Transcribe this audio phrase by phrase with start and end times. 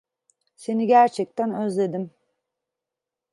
[0.55, 2.11] Seni gerçekten özledim.